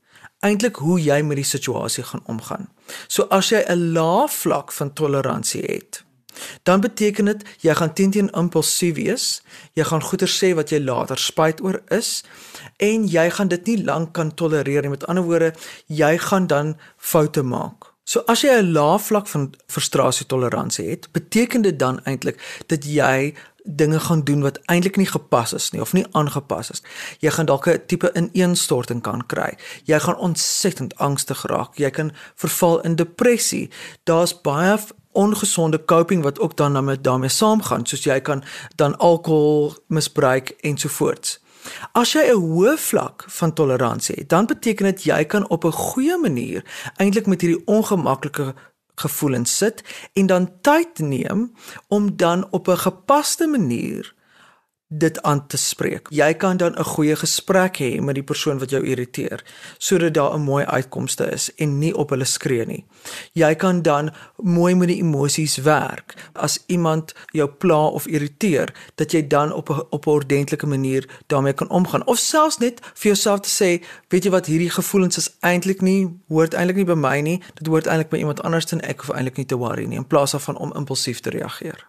[0.45, 2.69] eintlik hoe jy met die situasie gaan omgaan.
[3.09, 6.05] So as jy 'n lae vlak van toleransie het,
[6.63, 9.43] dan beteken dit jy gaan teen-teen impulsief wees.
[9.75, 12.23] Jy gaan goeie sê wat jy later spyt oor is
[12.79, 14.95] en jy gaan dit nie lank kan tolereer nie.
[14.95, 15.55] Met ander woorde,
[15.87, 17.95] jy gaan dan foute maak.
[18.05, 22.85] So as jy 'n lae vlak van frustrasie toleransie het, beteken dit dan eintlik dat
[22.85, 26.83] jy dinge gaan doen wat eintlik nie gepas is nie of nie aangepas is.
[27.19, 29.57] Jy gaan dalk 'n tipe ineenstorting kan kry.
[29.85, 31.77] Jy gaan ontsettend angstig raak.
[31.77, 33.71] Jy kan verval in depressie.
[34.05, 34.79] Daar's baie
[35.15, 38.45] ongesonde coping wat ook dan daarmee daarmee saamgaan soos jy kan
[38.77, 41.41] dan alkohol misbruik ensovoorts.
[41.93, 45.73] As jy 'n hoë vlak van toleransie het, dan beteken dit jy kan op 'n
[45.73, 46.65] goeie manier
[46.97, 48.55] eintlik met hierdie ongemaklike
[48.95, 49.83] gevoelens sit
[50.13, 51.53] en dan tyd neem
[51.89, 54.15] om dan op 'n gepaste manier
[54.99, 56.09] dit aan te spreek.
[56.11, 59.45] Jy kan dan 'n goeie gesprek hê met die persoon wat jou irriteer
[59.79, 62.85] sodat daar 'n mooi uitkomste is en nie op hulle skree nie.
[63.33, 66.15] Jy kan dan mooi met die emosies werk.
[66.33, 71.09] As iemand jou pla of irriteer, dat jy dan op 'n op 'n ordentlike manier
[71.27, 75.17] daarmee kan omgaan of selfs net vir jouself te sê, weet jy wat hierdie gevoelens
[75.17, 77.43] is eintlik nie hoort eintlik nie by my nie.
[77.55, 80.07] Dit hoort eintlik by iemand anders en ek hoef eintlik nie te worry nie in
[80.07, 81.89] plaas daarvan om impulsief te reageer.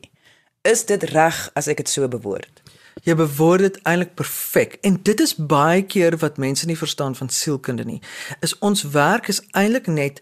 [0.61, 2.61] Is dit reg as ek dit so bewoord?
[3.03, 7.29] Jy bewoord dit eintlik perfek en dit is baie keer wat mense nie verstaan van
[7.29, 8.01] sielkunde nie.
[8.41, 10.19] Is ons werk is eintlik net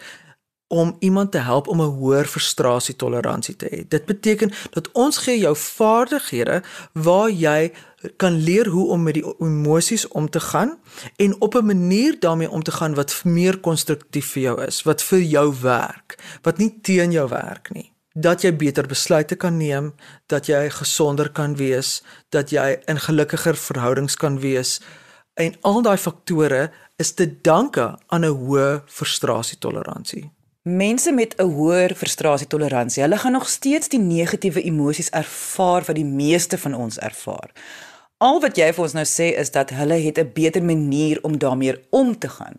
[0.72, 3.88] om iemand te help om 'n hoër frustrasietoleransie te hê.
[3.88, 7.74] Dit beteken dat ons gee jou vaardighede waar jy
[8.18, 10.80] kan leer hoe om met die emosies om te gaan
[11.16, 15.04] en op 'n manier daarmee om te gaan wat meer konstruktief vir jou is, wat
[15.04, 17.92] vir jou werk, wat nie teen jou werk nie.
[18.14, 19.94] Dat jy beter besluite kan neem,
[20.26, 24.81] dat jy gesonder kan wees, dat jy in gelukkiger verhoudings kan wees.
[25.34, 30.31] En al daai faktore is te danke aan 'n hoë frustrasietoleransie.
[30.63, 36.06] Mense met 'n hoër frustrasietoleransie, hulle gaan nog steeds die negatiewe emosies ervaar wat die
[36.06, 37.50] meeste van ons ervaar.
[38.18, 41.38] Al wat jy vir ons nou sê is dat hulle het 'n beter manier om
[41.38, 42.56] daarmee om te gaan.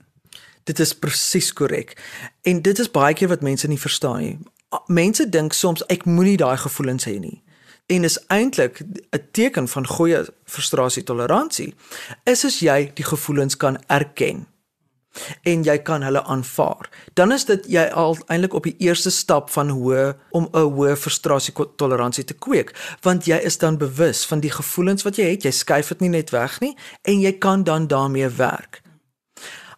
[0.65, 2.03] Dit is presies korrek.
[2.41, 4.39] En dit is baie keer wat mense nie verstaan nie.
[4.87, 7.43] Mense dink soms ek moenie daai gevoelens hê nie.
[7.87, 11.75] En is eintlik 'n teken van goeie frustrasietoleransie
[12.25, 14.47] is as jy die gevoelens kan erken
[15.43, 16.89] en jy kan hulle aanvaar.
[17.15, 20.97] Dan is dit jy al eintlik op die eerste stap van hoe om 'n hoë
[20.97, 25.43] frustrasie toleransie te kweek, want jy is dan bewus van die gevoelens wat jy het.
[25.43, 28.83] Jy skuif dit nie net weg nie en jy kan dan daarmee werk.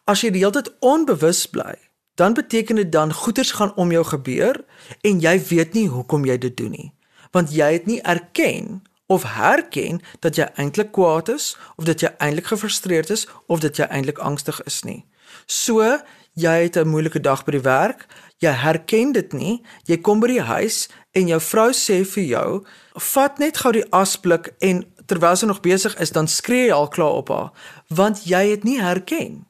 [0.04, 1.74] As jy die hele tyd onbewus bly,
[2.14, 4.64] dan beteken dit dan goeters gaan om jou gebeur
[5.00, 6.92] en jy weet nie hoekom jy dit doen nie.
[7.30, 12.12] Want jy het nie erken of herken dat jy eintlik kwaad is of dat jy
[12.18, 15.04] eintlik gefrustreerd is of dat jy eintlik angstig is nie.
[15.46, 15.98] So,
[16.34, 18.06] jy het 'n moeilike dag by die werk,
[18.38, 22.64] jy herken dit nie, jy kom by die huis en jou vrou sê vir jou,
[22.94, 26.88] "Vat net gou die asblik en terwyl sy nog besig is, dan skree jy al
[26.88, 27.50] klaar op haar,
[27.88, 29.46] want jy het nie herken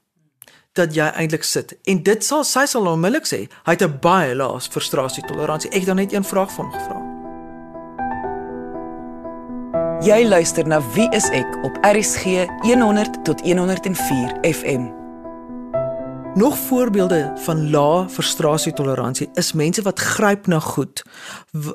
[0.75, 1.77] dat jy eintlik sit.
[1.87, 5.71] En dit sal sy sal onmiddellik sê, hy het 'n baie lae frustrasie toleransie.
[5.71, 7.01] Ek het dan net een vraag van gevra.
[10.03, 15.04] Jy luister na Wie is ek op RSG 100 tot 104 FM.
[16.35, 21.03] Nog voorbeelde van lae frustrasietoleransie is mense wat gryp na goed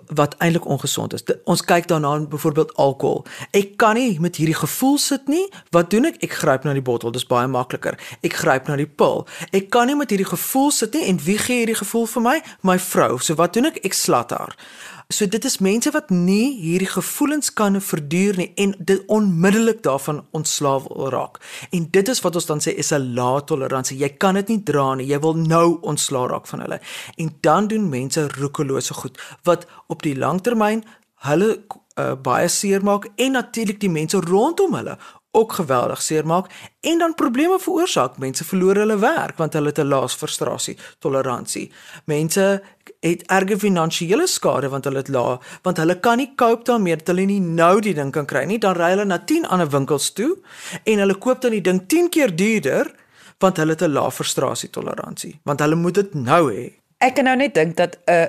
[0.07, 1.23] wat eintlik ongesond is.
[1.43, 3.25] Ons kyk daarna byvoorbeeld alkohol.
[3.51, 5.47] Ek kan nie met hierdie gevoel sit nie.
[5.69, 6.19] Wat doen ek?
[6.27, 7.11] Ek gryp na die bottel.
[7.15, 7.95] Dis baie makliker.
[8.19, 9.23] Ek gryp na die pil.
[9.55, 12.37] Ek kan nie met hierdie gevoel sit nie en wie gee hierdie gevoel vir my?
[12.61, 13.15] My vrou.
[13.23, 13.79] So wat doen ek?
[13.87, 14.59] Ek slat haar.
[15.09, 20.19] So dit is mense wat nie hierdie gevoelens kan verduur nie en dit onmiddellik daarvan
[20.37, 21.39] ontslaaf wil raak.
[21.73, 23.97] En dit is wat ons dan sê is 'n lae toleransie.
[23.97, 25.07] Jy kan dit nie dra nie.
[25.07, 26.79] Jy wil nou ontslaaf raak van hulle.
[27.17, 30.83] En dan doen mense roekelose goed wat op die langtermyn
[31.15, 31.57] hulle
[31.99, 34.97] uh, baie seer maak en natuurlik die mense rondom hulle
[35.31, 38.17] ook geweldig seermaak en dan probleme veroorsaak.
[38.17, 41.71] Mense verloor hulle werk want hulle het 'n lae frustrasie toleransie.
[42.05, 42.61] Mense
[42.99, 47.07] het erge finansiële skade want hulle het lae want hulle kan nie cope daarmee dat
[47.07, 48.57] hulle nie nou die ding kan kry nie.
[48.57, 50.37] Dan ry hulle na 10 ander winkels toe
[50.83, 52.95] en hulle koop dan die ding 10 keer duurder
[53.37, 56.78] want hulle het 'n lae frustrasie toleransie want hulle moet dit nou hê.
[56.99, 58.25] Ek kan nou net dink dat 'n uh,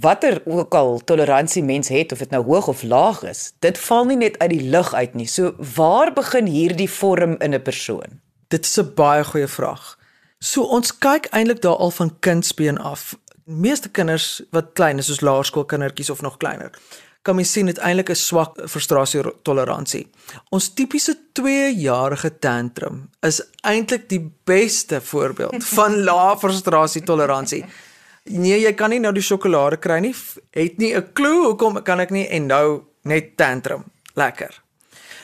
[0.00, 4.04] watter ook al toleransie mens het of dit nou hoog of laag is, dit val
[4.04, 5.26] nie net uit die lug uit nie.
[5.26, 8.20] So waar begin hierdie vorm in 'n persoon?
[8.48, 9.98] Dit is 'n baie goeie vraag.
[10.38, 13.18] So ons kyk eintlik daar al van kindsbeen af.
[13.44, 16.70] Meeste kinders wat klein is, soos laerskoolkindertjies of nog kleiner,
[17.22, 20.08] kan mens sien uiteindelik 'n swak frustrasie toleransie.
[20.50, 27.64] Ons tipiese 2-jarige tantrum is eintlik die beste voorbeeld van lae frustrasie toleransie.
[28.24, 30.14] Nee, jy kan nie nou die sjokolade kry nie.
[30.50, 33.84] Het nie 'n klou hoekom kan ek nie en nou net tantrum.
[34.14, 34.62] Lekker.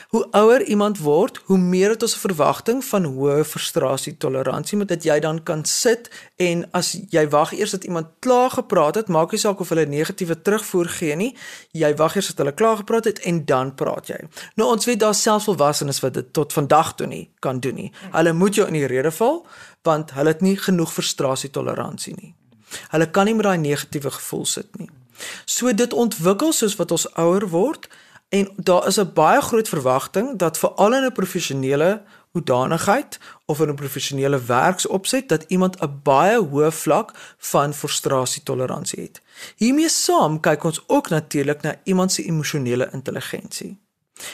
[0.07, 4.87] Hoe ouer iemand word, hoe meer het ons 'n verwagting van hoë frustrasie toleransie met
[4.87, 9.07] dat jy dan kan sit en as jy wag eers dat iemand klaar gepraat het,
[9.07, 11.35] maak nie saak of hulle negatiewe terugvoer gee nie,
[11.71, 14.19] jy wag eers dat hulle klaar gepraat het en dan praat jy.
[14.55, 17.91] Nou ons weet daar selfs volwassenes wat dit tot vandag toe nie kan doen nie.
[18.11, 19.45] Hulle moet jou in die rede val
[19.81, 22.35] want hulle het nie genoeg frustrasie toleransie nie.
[22.89, 24.89] Hulle kan nie met daai negatiewe gevoel sit nie.
[25.45, 27.87] So dit ontwikkel soos wat ons ouer word
[28.29, 33.69] En daar is 'n baie groot verwagting dat veral in 'n professionele hoedanigheid of in
[33.69, 39.21] 'n professionele werksopset dat iemand 'n baie hoë vlak van frustrasietoleransie het.
[39.55, 43.79] Hiermee saam kyk ons ook natuurlik na iemand se emosionele intelligensie.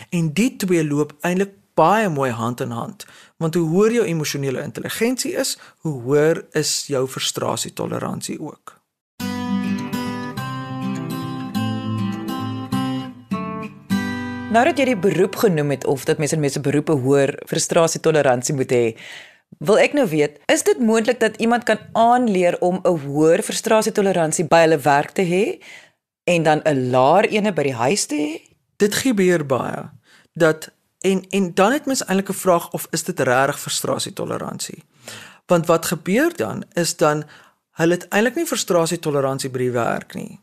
[0.09, 3.05] En die twee loop eintlik baie mooi hand in hand,
[3.37, 8.81] want hoe hoër jou emosionele intelligensie is, hoe hoër is jou frustrasietoleransie ook.
[14.53, 18.53] Nou dat jy die beroep genoem het of dat mense in mense beroepe hoor frustrasietoleransie
[18.53, 18.83] moet hê,
[19.65, 24.45] wil ek nou weet, is dit moontlik dat iemand kan aanleer om 'n hoër frustrasietoleransie
[24.45, 25.45] by hulle werk te hê
[26.29, 28.41] en dan 'n laer ene by die huis te hê?
[28.77, 29.89] Dit gebeur baie
[30.33, 30.69] dat
[31.01, 34.83] en en dan het mens eintlik 'n vraag of is dit regtig frustrasietoleransie?
[35.47, 37.23] Want wat gebeur dan is dan
[37.71, 40.39] hulle het eintlik nie frustrasietoleransie by die werk nie.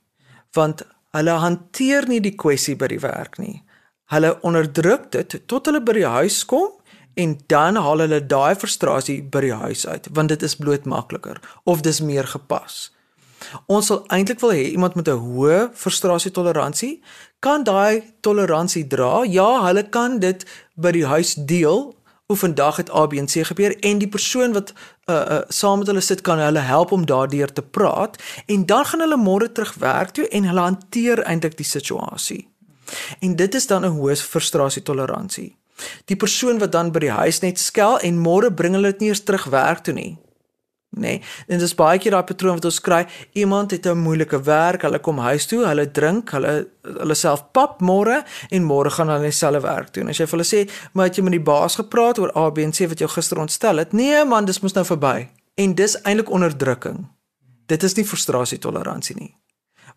[0.53, 3.63] Want hulle hanteer nie die kwessie by die werk nie
[4.11, 6.71] hulle onderdruk dit tot hulle by die huis kom
[7.15, 11.41] en dan haal hulle daai frustrasie by die huis uit want dit is bloot makliker
[11.65, 12.91] of dis meer gepas.
[13.67, 17.01] Ons sal eintlik wil hê iemand met 'n hoë frustrasietoleransie
[17.41, 19.23] kan daai toleransie dra.
[19.25, 21.95] Ja, hulle kan dit by die huis deel.
[22.27, 24.73] Hoe vandag het A B en C gebeur en die persoon wat
[25.07, 28.85] uh uh saam met hulle sit kan hulle help om daardeur te praat en dan
[28.85, 32.50] gaan hulle môre terug werk toe en hulle hanteer eintlik die situasie.
[33.21, 35.57] En dit is dan 'n hoë frustrasietoleransie.
[36.05, 39.09] Die persoon wat dan by die huis net skel en môre bring hulle dit nie
[39.09, 40.19] eens terug werk toe nie.
[40.91, 43.05] Nee, en dit is baie keer daai patroon wat ons kry.
[43.39, 47.81] Iemand het 'n moeilike werk, hulle kom huis toe, hulle drink, hulle hulle self pap
[47.81, 50.09] môre en môre gaan hulle dieselfde werk doen.
[50.09, 52.59] As jy vir hulle sê, "Maar het jy met die baas gepraat oor A B
[52.59, 55.29] en C wat jou gister ontstel het?" Nee man, dis mos nou verby.
[55.55, 57.09] En dis eintlik onderdrukking.
[57.67, 59.35] Dit is nie frustrasietoleransie nie.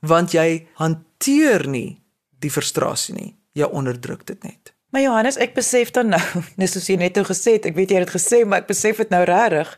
[0.01, 2.02] Want jy hanteer nie
[2.43, 3.31] die frustrasie nie.
[3.57, 4.73] Jy onderdruk dit net.
[4.93, 6.21] Maar Johannes, ek besef dan nou,
[6.61, 8.69] net soos jy net nou gesê het, ek weet jy het dit gesê, maar ek
[8.69, 9.71] besef dit nou regtig.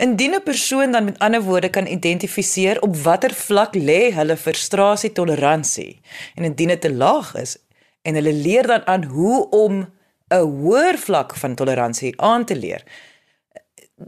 [0.00, 5.12] Indien 'n persoon dan met ander woorde kan identifiseer op watter vlak lê hulle frustrasie
[5.12, 6.00] toleransie
[6.34, 7.58] en indien dit te laag is
[8.02, 9.92] en hulle leer dan aan hoe om
[10.30, 12.82] 'n hoër vlak van toleransie aan te leer.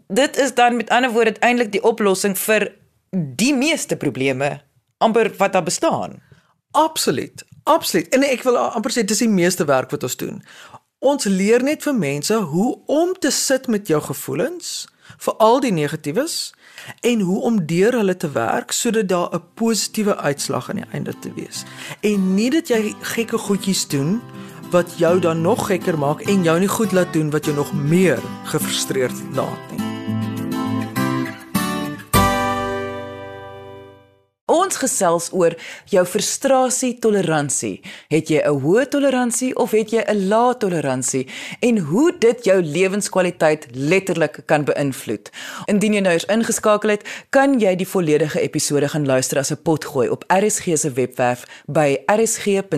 [0.09, 2.73] Dit is dan met ander woorde eintlik die oplossing vir
[3.13, 4.63] die meeste probleme
[4.99, 6.23] amper wat daar bestaan.
[6.71, 7.45] Absoluut.
[7.65, 8.09] Absoluut.
[8.09, 10.43] En ek wil amper sê dis die meeste werk wat ons doen.
[11.03, 14.87] Ons leer net vir mense hoe om te sit met jou gevoelens,
[15.19, 16.53] veral die negatiewes,
[17.01, 21.15] en hoe om deur hulle te werk sodat daar 'n positiewe uitslag aan die einde
[21.19, 21.65] te wees.
[22.01, 24.21] En nie dat jy gekke goedjies doen
[24.71, 27.73] wat jou dan nog gekker maak en jou nie goed laat doen wat jou nog
[27.73, 29.92] meer gefrustreerd laat nie.
[34.83, 35.55] Gesels oor
[35.93, 37.81] jou frustrasie toleransie.
[38.09, 41.27] Het jy 'n hoë toleransie of het jy 'n lae toleransie
[41.61, 45.31] en hoe dit jou lewenskwaliteit letterlik kan beïnvloed.
[45.67, 49.63] Indien jy nou eens ingeskakel het, kan jy die volledige episode gaan luister as 'n
[49.63, 52.73] potgooi op RSG se webwerf by rsg.co.za.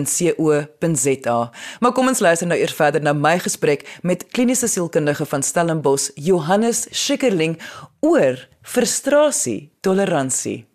[1.79, 6.09] Maar kom ons luister nou eers verder na my gesprek met kliniese sielkundige van Stellenbosch,
[6.15, 7.61] Johannes Schikkerling
[7.99, 10.74] oor frustrasie toleransie.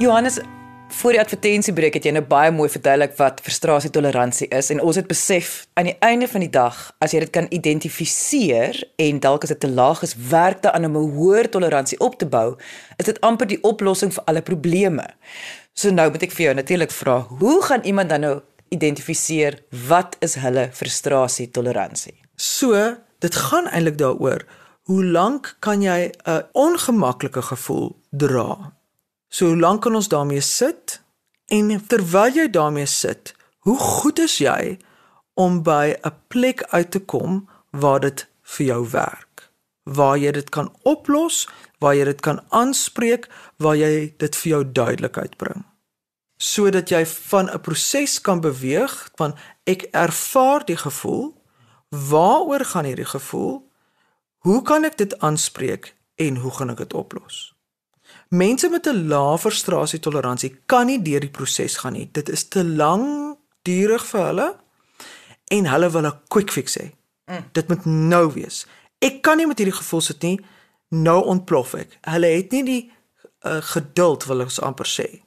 [0.00, 0.38] Johannes,
[0.88, 4.96] voor die advertensiebreek het jy nou baie mooi verduidelik wat frustrasie toleransie is en ons
[4.96, 9.44] het besef aan die einde van die dag as jy dit kan identifiseer en dalk
[9.44, 12.56] as dit te laag is, werk daaraan om 'n hoër toleransie op te bou,
[12.96, 15.04] is dit amper die oplossing vir alle probleme.
[15.74, 20.16] So nou moet ek vir jou natuurlik vra, hoe gaan iemand dan nou identifiseer wat
[20.20, 22.16] is hulle frustrasie toleransie?
[22.36, 24.46] So, dit gaan eintlik daaroor
[24.82, 28.79] hoe lank kan jy 'n ongemaklike gevoel dra?
[29.30, 30.98] So hoe lank kan ons daarmee sit?
[31.46, 34.78] En terwyl jy daarmee sit, hoe goed is jy
[35.38, 39.50] om by 'n plek uit te kom waar dit vir jou werk?
[39.84, 44.72] Waar jy dit kan oplos, waar jy dit kan aanspreek, waar jy dit vir jou
[44.72, 45.64] duidelikheid bring.
[46.36, 49.34] Sodat jy van 'n proses kan beweeg van
[49.64, 51.34] ek ervaar die gevoel,
[51.88, 53.70] waaroor gaan hierdie gevoel?
[54.38, 57.49] Hoe kan ek dit aanspreek en hoe gaan ek dit oplos?
[58.30, 62.08] Mense met 'n lae frustrasietoleransie kan nie deur die proses gaan nie.
[62.12, 64.56] Dit is te lank duurig vir hulle
[65.46, 66.94] en hulle wil 'n quick fix hê.
[67.26, 67.44] Mm.
[67.52, 68.66] Dit moet nou wees.
[68.98, 70.40] Ek kan nie met hierdie gevoel sit nie.
[70.88, 71.98] Nou ontplof ek.
[72.00, 72.92] Hulle het nie die
[73.46, 75.22] uh, geduld wil ons amper sê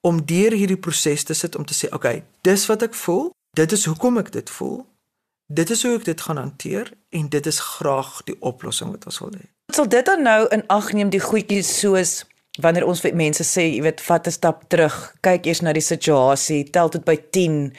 [0.00, 3.34] om deur hierdie proses te sit om te sê, "Oké, okay, dis wat ek voel.
[3.50, 4.86] Dit is hoekom ek dit voel.
[5.46, 9.18] Dit is hoe ek dit gaan hanteer en dit is graag die oplossing wat ons
[9.18, 12.24] wil hê." Sal dit dan nou in ag neem die goedjies soos
[12.62, 15.84] wanneer ons vir mense sê, jy weet, vat 'n stap terug, kyk eers na die
[15.84, 17.72] situasie, tel dit by 10.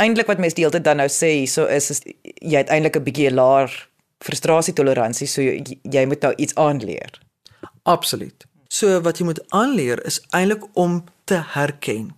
[0.00, 2.00] Eintlik wat mense die hele tyd dan nou sê, so is, is
[2.40, 3.70] jy het eintlik 'n bietjie laer
[4.20, 7.20] frustrasie toleransie, so jy, jy moet nou iets aanleer.
[7.82, 8.46] Absoluut.
[8.68, 12.14] So wat jy moet aanleer is eintlik om te herken.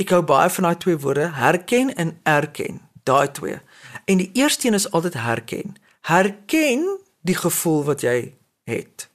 [0.00, 3.58] Ek hou baie van daai twee woorde, herken en erken, daai twee.
[4.10, 5.76] En die eerste een is altyd herken.
[6.00, 9.08] Herken die gevoel wat jy het.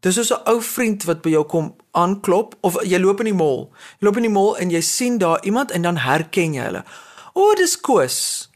[0.00, 3.40] Dis soos 'n ou vriend wat by jou kom aanklop of jy loop in die
[3.44, 3.70] mall.
[3.98, 6.84] Jy loop in die mall en jy sien daar iemand en dan herken jy hulle.
[7.32, 8.48] O, oh, dis Koos.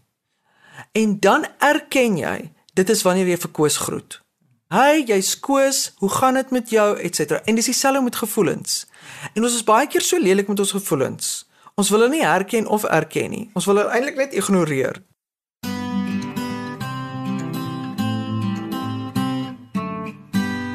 [0.93, 4.21] En dan erken jy, dit is wanneer jy vir Koos groet.
[4.71, 7.41] Hi, jy's Koos, hoe gaan dit met jou, etc.
[7.45, 8.87] En dis dieselfde met gevoelens.
[9.35, 11.49] En ons is baie keer so lelik met ons gevoelens.
[11.75, 13.51] Ons wil hulle nie herken of erken nie.
[13.59, 15.03] Ons wil hulle eintlik net ignoreer.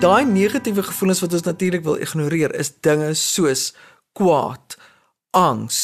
[0.05, 3.71] Daai negatiewe gevoelens wat ons natuurlik wil ignoreer is dinge soos
[4.13, 4.77] kwaad,
[5.33, 5.79] angs,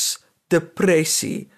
[0.54, 1.50] depressie,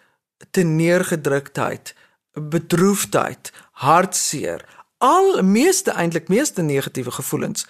[0.56, 1.94] teneergedruktheid,
[2.34, 3.52] bedroefdheid,
[3.84, 4.64] hartseer,
[5.04, 7.68] al meeste eintlik meeste negatiewe gevoelens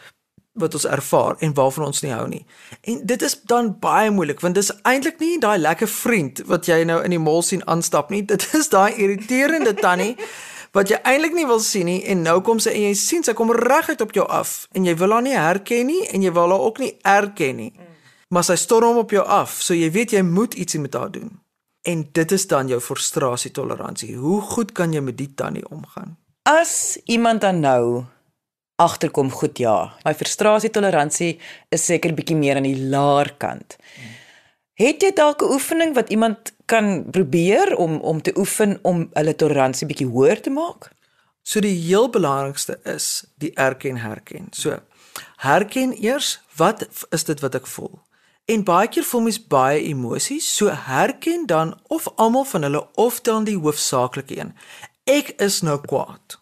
[0.54, 2.44] wat ons ervaar en waarvan ons nie hou nie.
[2.86, 6.84] En dit is dan baie moeilik want dis eintlik nie daai lekker vriend wat jy
[6.86, 8.22] nou in die mall sien aanstap nie.
[8.30, 10.14] Dit is daai irriterende tannie
[10.74, 13.36] wat jy eintlik nie wil sien nie en nou kom sy en jy sien sy
[13.38, 16.54] kom reguit op jou af en jy wil haar nie herken nie en jy wil
[16.56, 17.74] haar ook nie erken nie.
[18.34, 21.30] Maar sy storm op jou af, so jy weet jy moet ietsie met haar doen.
[21.86, 24.16] En dit is dan jou frustrasie toleransie.
[24.18, 26.16] Hoe goed kan jy met die tannie omgaan?
[26.50, 28.06] As iemand dan nou
[28.82, 31.36] agterkom goed ja, my frustrasie toleransie
[31.70, 33.78] is seker bietjie meer aan die laer kant.
[34.84, 39.36] Het jy dalk 'n oefening wat iemand kan probeer om om te oefen om hulle
[39.36, 40.92] toleransie bietjie hoër te maak?
[41.42, 44.48] So die heel belangrikste is die erken herken.
[44.52, 44.80] So
[45.36, 48.02] herken eers wat is dit wat ek voel?
[48.46, 53.22] En baie keer voel mens baie emosies, so herken dan of almal van hulle of
[53.22, 54.56] dan die hoofsaaklike een.
[55.04, 56.40] Ek is nou kwaad.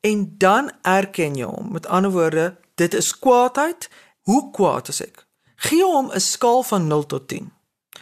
[0.00, 1.72] En dan erken jy hom.
[1.72, 3.90] Met ander woorde, dit is kwaadheid.
[4.22, 5.26] Hoe kwaad is ek?
[5.56, 7.57] Gee hom 'n skaal van 0 tot 10.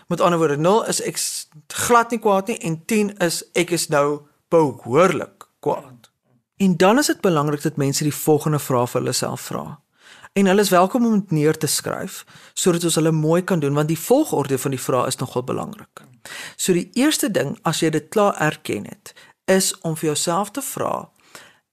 [0.08, 1.18] Met ander woorde, 0 is ek
[1.66, 6.10] glad nie kwaad nie en 10 is ek is nou behoorlik kwaad.
[6.56, 9.80] En dan is dit belangrik dat mense die volgende vraag vir hulle self vra.
[10.32, 12.24] En hulle is welkom om dit neer te skryf
[12.54, 16.02] sodat ons hulle mooi kan doen want die volgorde van die vrae is nogal belangrik.
[16.56, 20.62] So die eerste ding as jy dit klaar erken het, is om vir jouself te
[20.62, 21.10] vra: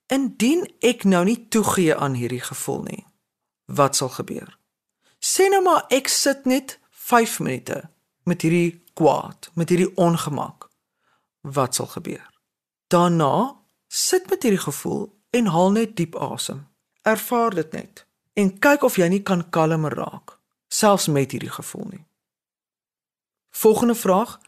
[0.08, 3.04] Indien ek nou nie toegee aan hierdie gevoel nie,
[3.66, 4.58] wat sal gebeur?
[5.20, 7.82] Sê nou maar ek sit net 5 minute
[8.24, 10.70] met hierdie kwaad, met hierdie ongemak.
[11.42, 12.30] Wat sal gebeur?
[12.88, 13.56] Daarna
[13.88, 16.68] sit met hierdie gevoel en haal net diep asem.
[17.02, 20.38] Ervaar dit net en kyk of jy nie kan kalmer raak
[20.74, 22.06] selfs met hierdie gevoel nie.
[23.50, 24.40] Volgende vraag: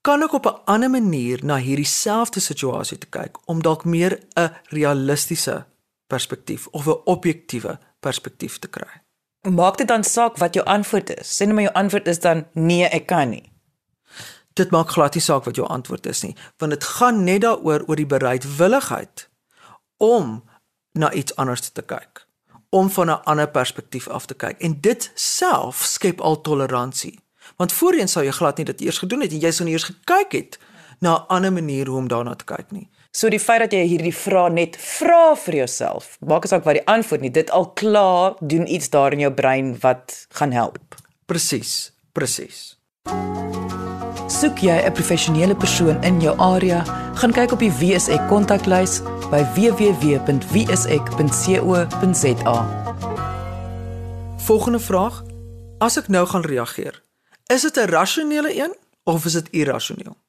[0.00, 4.20] Kan ek op 'n ander manier na hierdie selfde situasie te kyk om dalk meer
[4.34, 5.66] 'n realistiese
[6.06, 9.03] perspektief of 'n objektiewe perspektief te kry?
[9.50, 11.36] Maak dit dan saak wat jou antwoord is?
[11.36, 13.52] Sê net maar jou antwoord is dan nee, ek kan nie.
[14.56, 17.84] Dit maak glad nie saak wat jou antwoord is nie, want dit gaan net daaroor
[17.86, 19.28] oor die bereidwilligheid
[20.00, 20.44] om
[20.94, 22.24] na iets anders te kyk
[22.74, 24.60] om van 'n ander perspektief af te kyk.
[24.60, 27.20] En dit self skep al toleransie.
[27.56, 29.90] Want voorheen sou jy glad nie dit eers gedoen het en jy sou nie eers
[29.90, 30.58] gekyk het
[30.98, 32.90] na 'n ander manier hoe om daarna te kyk nie.
[33.14, 36.88] So die feit dat jy hierdie vraag net vra vir jouself, maak asook wat die
[36.90, 40.98] antwoord nie, dit al klaar doen iets daar in jou brein wat gaan help.
[41.30, 42.74] Presies, presies.
[44.26, 46.82] Soek jy 'n professionele persoon in jou area,
[47.14, 50.18] gaan kyk op die WSE kontaklys by www.wsek.co.za.
[54.36, 55.22] Volgende vraag:
[55.78, 57.02] As ek nou gaan reageer,
[57.46, 60.23] is dit 'n rasionele een of is dit irrasioneel?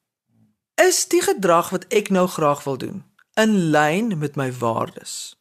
[0.76, 3.04] Is die gedrag wat ek nou graag wil doen
[3.40, 5.36] in lyn met my waardes?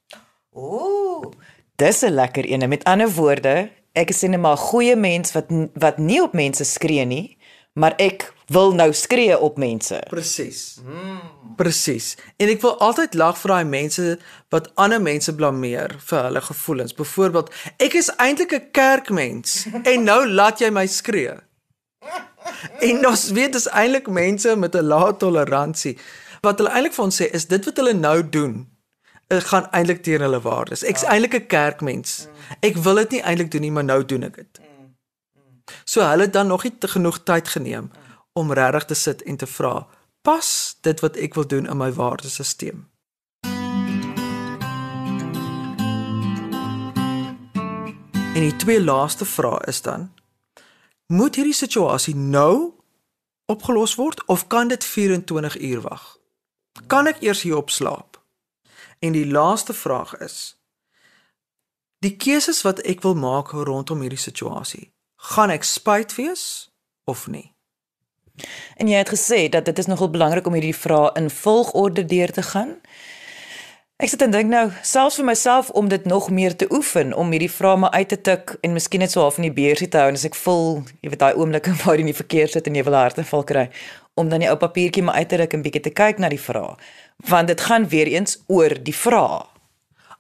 [0.56, 1.32] Ooh,
[1.76, 2.70] dis 'n lekker een.
[2.70, 6.64] Met ander woorde, ek is net maar 'n goeie mens wat wat nie op mense
[6.64, 7.38] skree nie,
[7.74, 10.04] maar ek wil nou skree op mense.
[10.10, 10.78] Presies.
[10.86, 11.20] Mm.
[11.56, 12.18] Presies.
[12.38, 14.20] En ek wil altyd lag vir daai mense
[14.50, 16.94] wat ander mense blameer vir hulle gevoelens.
[16.94, 21.36] Byvoorbeeld, ek is eintlik 'n kerkmens en nou laat jy my skree.
[22.80, 25.98] En ons weet dis eintlik mense met 'n lae toleransie.
[26.42, 28.70] Wat hulle eintlik vir ons sê is dit wat hulle nou doen,
[29.28, 30.84] dit gaan eintlik teen hulle waardes.
[30.84, 31.08] Ek's ja.
[31.08, 32.28] eintlik 'n kerkmens.
[32.60, 34.60] Ek wil dit nie eintlik doen nie, maar nou doen ek dit.
[35.84, 37.92] So hulle het dan nog nie te genoeg tyd geneem
[38.34, 39.88] om regtig te sit en te vra,
[40.22, 42.90] pas dit wat ek wil doen in my waardesisteem?
[48.36, 50.12] En die twee laaste vrae is dan:
[51.08, 52.74] Moet hierdie situasie nou
[53.46, 56.06] opgelos word of kan dit 24 uur wag?
[56.88, 58.18] Kan ek eers hierop slaap?
[59.00, 60.58] En die laaste vraag is:
[62.02, 64.94] Die keuses wat ek wil maak rondom hierdie situasie,
[65.30, 66.74] gaan ek spyt wees
[67.06, 67.54] of nie?
[68.76, 72.34] En jy het gesê dat dit is nogal belangrik om hierdie vrae in volgorde deur
[72.34, 72.82] te gaan.
[73.96, 77.30] Ek sit en dink nou, selfs vir myself om dit nog meer te oefen om
[77.32, 80.02] hierdie vrae maar uit te tik en miskien net so half in die beursie te
[80.02, 82.68] hou en as ek voel, jy weet daai oomblikke waar jy in die verkeer sit
[82.68, 83.64] en jy wil hartaanval kry,
[84.20, 86.42] om dan die ou papiertjie maar uit te ruk en bietjie te kyk na die
[86.44, 86.76] vrae.
[87.32, 89.46] Want dit gaan weer eens oor die vrae.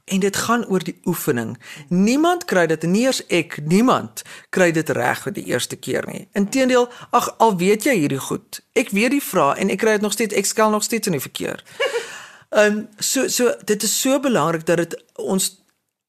[0.07, 1.57] En dit gaan oor die oefening.
[1.91, 4.23] Niemand kry dit nie eers ek, niemand
[4.55, 6.29] kry dit reg vir die eerste keer nie.
[6.31, 8.63] Inteendeel, ag al weet jy hierdie goed.
[8.71, 11.19] Ek weet die vraag en ek kry dit nog steeds, ek skel nog steeds in
[11.19, 11.59] die verkeer.
[12.55, 15.65] Ehm um, so so dit is so belangrik dat dit ons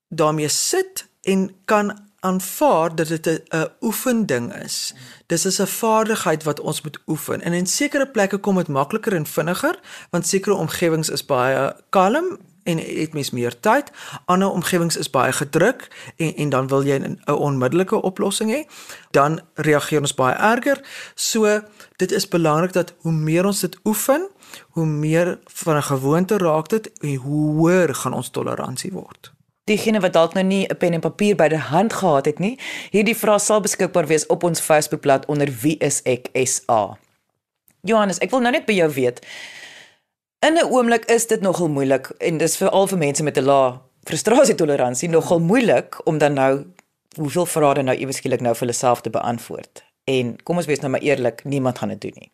[0.08, 4.94] daarmee sit en kan aanvaar dat dit 'n oefending is.
[5.26, 7.42] Dis is 'n vaardigheid wat ons moet oefen.
[7.42, 9.80] En in sekere plekke kom dit makliker en vinniger
[10.10, 13.90] want sekere omgewings is baie kalm en het mens meer tyd.
[14.24, 18.70] Ander omgewings is baie gedruk en en dan wil jy 'n onmiddellike oplossing hê.
[19.10, 20.84] Dan reageer ons baie erger.
[21.14, 21.60] So
[21.96, 24.28] dit is belangrik dat hoe meer ons dit oefen,
[24.70, 29.32] hoe meer van 'n gewoonte raak dit en hoe hoër gaan ons toleransie word.
[29.64, 32.58] Diegene wat dalk nou nie 'n pen en papier by die hand gehad het nie,
[32.90, 36.98] hierdie vraag sal beskikbaar wees op ons Facebookblad onder wie is ek SA.
[37.80, 39.26] Johannes, ek wil nou net by jou weet.
[40.38, 43.78] In 'n oomblik is dit nogal moeilik en dis veral vir mense met 'n lae
[44.04, 46.64] frustrasietoleransie nogal moeilik om dan nou
[47.16, 49.84] hoeveel vrae nou ewe skielik nou vir hulle self te beantwoord.
[50.04, 52.30] En kom ons wees nou maar eerlik, niemand gaan dit doen nie.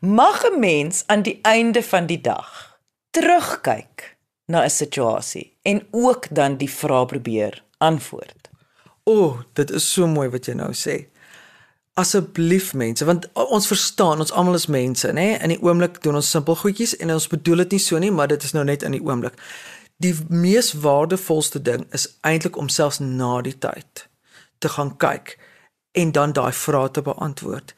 [0.00, 2.78] Mag 'n mens aan die einde van die dag
[3.10, 4.16] terugkyk
[4.46, 8.50] na 'n situasie en ook dan die vrae probeer antwoord.
[9.02, 11.06] O, oh, dit is so mooi wat jy nou sê.
[11.96, 16.30] asseblief mense want ons verstaan ons almal is mense nê in die oomblik doen ons
[16.30, 18.92] simpel goedjies en ons bedoel dit nie so nie maar dit is nou net in
[18.92, 19.32] die oomblik
[19.96, 24.08] die mees waardevolste ding is eintlik om selfs na die tyd
[24.58, 25.38] te gaan kyk
[25.96, 27.74] en dan daai vrae te beantwoord.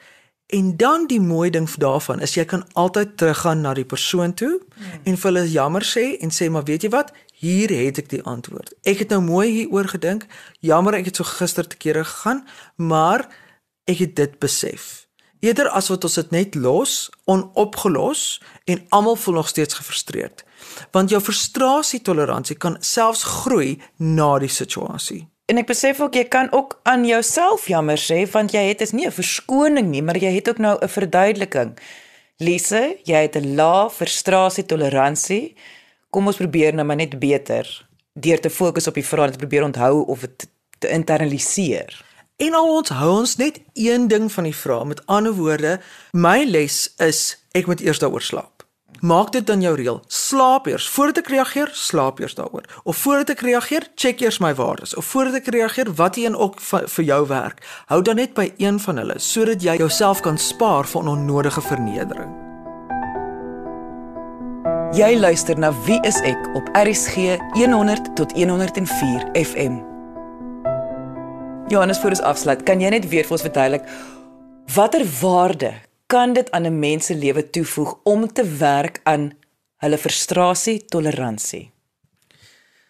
[0.49, 4.55] En dan die mooi ding daarvan is jy kan altyd teruggaan na die persoon toe
[4.57, 5.03] hmm.
[5.03, 8.23] en vir hulle jammer sê en sê maar weet jy wat, hier het ek die
[8.25, 8.73] antwoord.
[8.83, 10.25] Ek het nou mooi hieroor gedink.
[10.65, 12.41] Jammer ek het so gister te kere gegaan,
[12.75, 13.27] maar
[13.85, 15.05] ek het dit besef.
[15.39, 20.43] Eerder as wat ons dit net los, onopgelos en almal voel nog steeds gefrustreerd.
[20.91, 25.27] Want jou frustrasie toleransie kan selfs groei na die situasie.
[25.49, 28.93] En ek besef ook jy kan ook aan jouself jammer sê want jy het is
[28.93, 31.77] nie 'n verskoning nie, maar jy het ook nou 'n verduideliking.
[32.37, 35.55] Lise, jy het 'n lae frustrasie toleransie.
[36.09, 39.37] Kom ons probeer nou maar net beter deur te fokus op die vrae en te
[39.37, 40.47] probeer onthou of dit
[40.79, 42.05] te internaliseer.
[42.37, 44.85] En al onthou ons net een ding van die vraag.
[44.85, 45.79] Met ander woorde,
[46.11, 48.58] my les is ek moet eers daaroor slaap.
[48.99, 50.01] Maak dit dan jou reël.
[50.07, 52.65] Slaap eers voordat ek reageer, slaap eers daaroor.
[52.83, 54.95] Of voordat ek reageer, check eers my waardes.
[54.95, 57.63] Of voordat ek reageer, wat een ook vir jou werk.
[57.87, 62.35] Hou dan net by een van hulle sodat jy jouself kan spaar van onnodige vernedering.
[64.97, 69.79] Jy luister na Wie is ek op RCG 100 tot 104 FM.
[71.69, 73.85] Johannes voor ons afsluit, kan jy net weer vir ons verduidelik
[74.73, 75.71] watter waarde
[76.09, 79.31] kan dit aan 'n mens se lewe toevoeg om te werk aan
[79.77, 81.71] hulle frustrasie toleransie.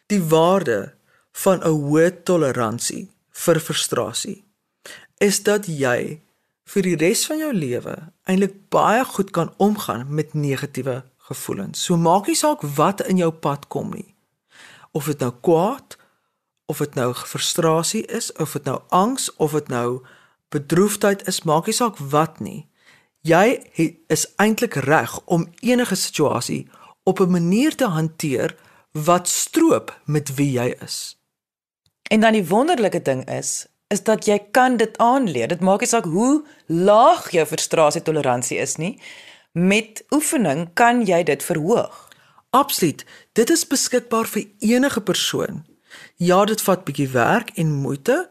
[0.06, 0.94] Die waarde
[1.32, 4.44] van 'n hoë toleransie vir frustrasie
[5.18, 6.22] is dat jy
[6.64, 11.84] vir die res van jou lewe eintlik baie goed kan omgaan met negatiewe gevoelens.
[11.84, 14.16] So maak nie saak wat in jou pad kom nie.
[14.92, 15.98] Of dit nou kwaad
[16.66, 20.06] of dit nou frustrasie is of dit nou angs of dit nou
[20.50, 22.69] bedroefdheid is, maak nie saak wat nie.
[23.28, 23.60] Jy
[24.08, 26.68] is eintlik reg om enige situasie
[27.04, 28.56] op 'n manier te hanteer
[28.92, 31.18] wat stroop met wie jy is.
[32.10, 35.48] En dan die wonderlike ding is, is dat jy kan dit aanleer.
[35.48, 39.02] Dit maak nie saak hoe laag jou frustrasie toleransie is nie.
[39.52, 42.10] Met oefening kan jy dit verhoog.
[42.50, 43.06] Absoluut.
[43.34, 45.66] Dit is beskikbaar vir enige persoon.
[46.16, 48.30] Ja, dit vat bietjie werk en moeite,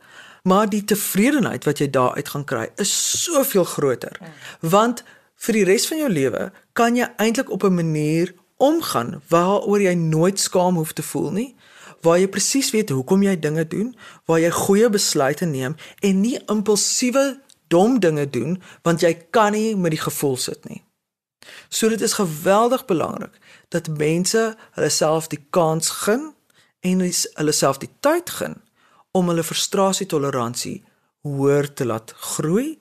[0.49, 4.17] maar die tevredenheid wat jy daaruit gaan kry is soveel groter.
[4.61, 5.05] Want
[5.45, 9.95] vir die res van jou lewe kan jy eintlik op 'n manier omgaan waaroor jy
[9.95, 11.57] nooit skaam hoef te voel nie,
[12.03, 16.39] waar jy presies weet hoekom jy dinge doen, waar jy goeie besluite neem en nie
[16.47, 20.83] impulsiewe dom dinge doen want jy kan nie met die gevoel sit nie.
[21.69, 26.35] So dit is geweldig belangrik dat mense hulle self die kans gun
[26.81, 27.01] en
[27.35, 28.63] hulle self die tyd gun
[29.19, 30.79] om hulle frustrasietoleransie
[31.27, 32.79] hoër te laat groei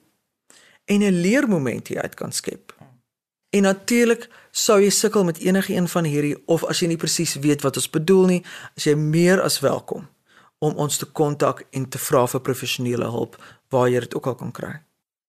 [0.86, 2.74] en 'n leermoment hier uit kan skep.
[3.50, 7.34] En natuurlik sou jy sukkel met enige een van hierdie of as jy nie presies
[7.34, 8.42] weet wat ons bedoel nie,
[8.76, 10.08] as jy meer as welkom
[10.58, 13.36] om ons te kontak en te vra vir professionele hulp
[13.68, 14.74] waar jy dit ook al kan kry.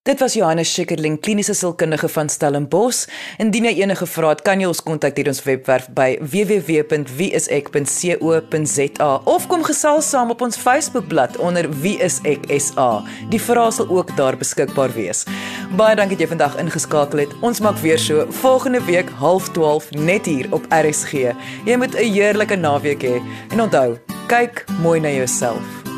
[0.03, 3.07] Dit was Johannes Schikkerling, kliniese sielkundige van Stellenbosch.
[3.37, 9.47] Indien jy enige vrae het, kan jy ons kontak deur ons webwerf by www.wieisek.co.za of
[9.51, 13.03] kom gesels saam op ons Facebookblad onder wieiseksa.
[13.33, 15.27] Die vrae sal ook daar beskikbaar wees.
[15.75, 17.35] Baie dankie dat jy vandag ingeskakel het.
[17.43, 21.35] Ons maak weer so volgende week 12:30 net hier op RSG.
[21.67, 23.23] Jy moet 'n heerlike naweek hê he.
[23.51, 25.88] en onthou, kyk mooi na jouself.